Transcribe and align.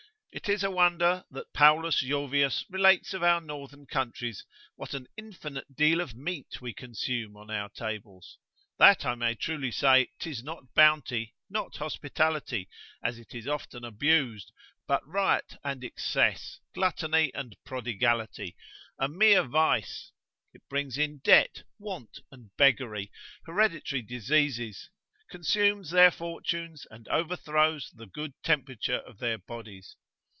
It 0.33 0.47
is 0.47 0.63
a 0.63 0.71
wonder 0.71 1.25
that 1.31 1.51
Paulus 1.51 2.01
Jovius 2.01 2.63
relates 2.69 3.13
of 3.13 3.21
our 3.21 3.41
northern 3.41 3.85
countries, 3.85 4.45
what 4.77 4.93
an 4.93 5.07
infinite 5.17 5.75
deal 5.75 5.99
of 5.99 6.15
meat 6.15 6.61
we 6.61 6.73
consume 6.73 7.35
on 7.35 7.51
our 7.51 7.67
tables; 7.67 8.37
that 8.79 9.05
I 9.05 9.13
may 9.15 9.35
truly 9.35 9.71
say, 9.71 10.09
'tis 10.19 10.41
not 10.41 10.73
bounty, 10.73 11.35
not 11.49 11.75
hospitality, 11.75 12.69
as 13.03 13.19
it 13.19 13.35
is 13.35 13.45
often 13.45 13.83
abused, 13.83 14.53
but 14.87 15.05
riot 15.05 15.57
and 15.65 15.83
excess, 15.83 16.61
gluttony 16.73 17.33
and 17.33 17.57
prodigality; 17.65 18.55
a 18.97 19.09
mere 19.09 19.43
vice; 19.43 20.13
it 20.53 20.61
brings 20.69 20.97
in 20.97 21.17
debt, 21.25 21.63
want, 21.77 22.19
and 22.31 22.51
beggary, 22.55 23.11
hereditary 23.45 24.01
diseases, 24.01 24.89
consumes 25.29 25.89
their 25.89 26.09
fortunes, 26.09 26.87
and 26.89 27.09
overthrows 27.09 27.91
the 27.93 28.07
good 28.07 28.33
temperature 28.43 28.99
of 28.99 29.17
their 29.17 29.37
bodies. 29.37 29.97